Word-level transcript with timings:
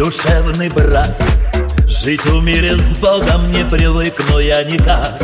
душевный 0.00 0.70
брат. 0.70 1.14
Жить 1.86 2.24
в 2.24 2.42
мире 2.42 2.76
с 2.76 2.98
Богом 2.98 3.52
не 3.52 3.64
привыкну 3.64 4.38
я 4.38 4.64
никак. 4.64 5.20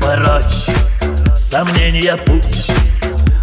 Прочь, 0.00 0.76
сомнения 1.34 2.16
путь. 2.16 2.70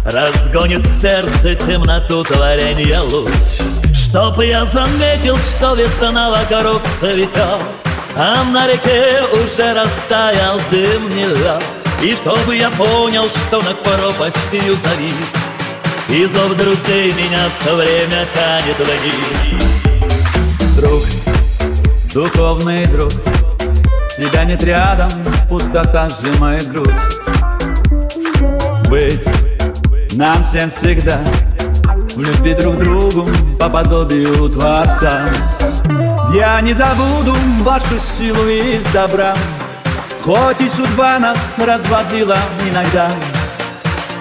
Разгонит 0.04 0.84
в 0.84 1.00
сердце 1.02 1.56
темноту 1.56 2.22
творения 2.22 3.00
луч. 3.00 3.32
Чтоб 3.92 4.40
я 4.40 4.64
заметил, 4.66 5.36
что 5.38 5.74
весна 5.74 6.30
вокруг 6.30 6.82
цветет. 7.00 7.60
А 8.16 8.44
на 8.44 8.68
реке 8.68 9.22
уже 9.32 9.74
растаял 9.74 10.58
зимний 10.70 11.26
лед 11.26 11.62
И 12.02 12.16
чтобы 12.16 12.56
я 12.56 12.70
понял, 12.70 13.24
что 13.28 13.60
над 13.60 13.78
пропастью 13.82 14.74
завис 14.76 15.55
И 16.08 16.24
зов 16.26 16.56
друзей 16.56 17.12
меня 17.14 17.48
все 17.58 17.74
время 17.74 18.24
тянет 18.32 18.78
вниз 18.78 19.62
Друг, 20.76 21.02
духовный 22.14 22.86
друг 22.86 23.10
Тебя 24.16 24.44
нет 24.44 24.62
рядом, 24.62 25.10
пустота 25.48 26.08
сжимает 26.08 26.70
грудь. 26.70 26.94
Быть 28.88 29.26
нам 30.12 30.44
всем 30.44 30.70
всегда 30.70 31.20
В 32.14 32.20
любви 32.20 32.54
друг 32.54 32.78
другу 32.78 33.28
по 33.58 33.68
подобию 33.68 34.48
Творца. 34.48 35.28
Я 36.32 36.60
не 36.60 36.72
забуду 36.72 37.34
вашу 37.62 37.98
силу 37.98 38.46
из 38.46 38.82
добра 38.92 39.34
Хоть 40.22 40.60
и 40.60 40.70
судьба 40.70 41.18
нас 41.18 41.38
разводила 41.58 42.38
иногда 42.70 43.10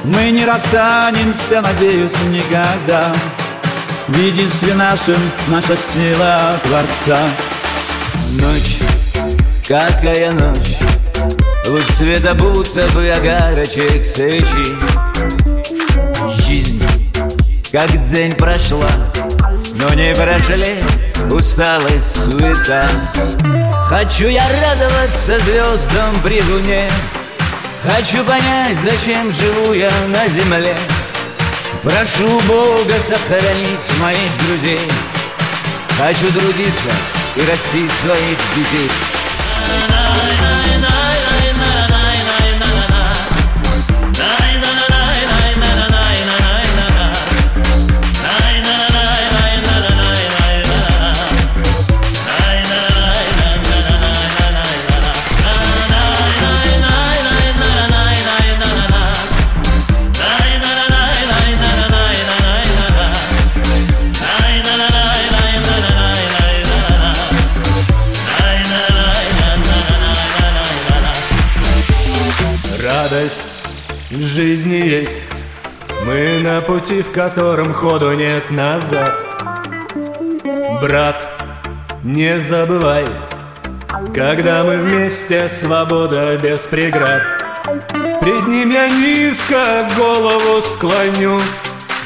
Мы 0.06 0.30
не 0.30 0.46
расстанемся, 0.46 1.62
надеюсь, 1.62 2.14
никогда. 2.30 3.12
В 4.08 4.16
единстве 4.16 4.76
нашем 4.76 5.18
наша 5.48 5.76
сила 5.76 6.60
Творца. 6.64 7.20
Ночь, 8.34 8.78
какая 9.68 10.32
ночь. 10.32 10.78
Луч 11.68 11.86
света 11.98 12.36
будто 12.36 12.88
бы 12.90 13.10
огарочек 13.10 14.06
свечи. 14.06 14.78
Жизнь, 16.44 16.84
как 17.72 18.08
день 18.10 18.34
прошла 18.34 18.90
Но 19.74 19.94
не 19.96 20.14
прошли 20.14 20.84
усталость, 21.32 22.16
суета. 22.16 22.88
Хочу 23.86 24.28
я 24.28 24.44
радоваться 24.62 25.40
звездам 25.40 26.20
при 26.24 26.44
луне 26.44 26.90
Хочу 27.88 28.24
понять, 28.24 28.78
зачем 28.84 29.32
живу 29.32 29.74
я 29.74 29.92
на 30.08 30.28
земле. 30.28 30.76
Прошу 31.84 32.42
Бога 32.48 32.96
сохранить 33.08 34.00
моих 34.02 34.38
друзей. 34.48 34.82
Хочу 35.96 36.32
трудиться 36.32 36.90
и 37.36 37.42
растить 37.42 37.92
своих 38.02 38.38
детей 38.56 38.90
Радость. 73.06 73.44
В 74.10 74.22
жизни 74.22 74.78
есть. 74.78 75.30
Мы 76.08 76.40
на 76.40 76.60
пути, 76.62 77.04
в 77.04 77.12
котором 77.12 77.72
ходу 77.72 78.14
нет 78.14 78.50
назад. 78.50 79.14
Брат, 80.82 81.28
не 82.04 82.40
забывай 82.40 83.06
Когда 84.16 84.64
мы 84.64 84.78
вместе, 84.78 85.48
свобода 85.50 86.36
без 86.38 86.62
преград. 86.62 87.22
Пред 88.22 88.48
ним 88.48 88.72
я 88.72 88.90
низко 88.90 89.88
голову 89.96 90.62
склоню. 90.62 91.40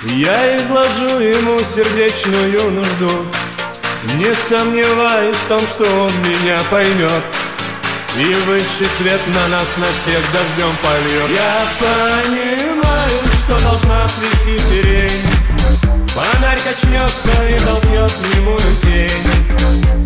Я 0.03 0.57
изложу 0.57 1.19
ему 1.21 1.59
сердечную 1.59 2.71
нужду. 2.71 3.25
Не 4.17 4.33
сомневаюсь 4.33 5.37
в 5.37 5.47
том, 5.47 5.61
что 5.61 5.85
он 5.85 6.11
меня 6.27 6.59
поймет 6.69 7.38
и 8.19 8.33
высший 8.33 8.87
свет 8.97 9.21
на 9.27 9.47
нас 9.47 9.67
на 9.77 9.85
всех 9.85 10.21
дождем 10.33 10.75
польет 10.83 11.29
Я 11.33 11.65
понимаю, 11.79 13.19
что 13.45 13.59
должна 13.63 14.07
цвести 14.07 14.59
сирень. 14.67 15.21
Фонарь 16.09 16.59
качнется 16.59 17.43
и 17.47 17.57
толкнет 17.59 18.13
немую 18.35 18.57
тень. 18.83 19.23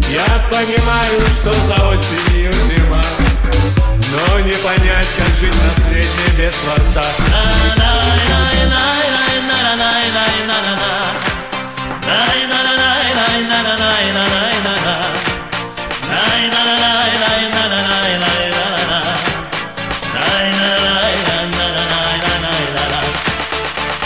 Я 0.10 0.46
понимаю, 0.52 1.22
что 1.40 1.54
за 1.68 1.88
осенью 1.90 2.52
зима. 2.54 3.02
Но 4.12 4.40
не 4.42 4.54
понять, 4.54 5.08
как 5.18 5.28
жить 5.40 5.56
на 5.56 5.84
свете 5.84 6.38
без 6.38 6.56
Творца 6.56 8.03